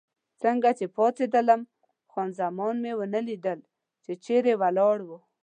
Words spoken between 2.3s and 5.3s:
زمان مې ونه لیدله، چې چېرې ولاړه.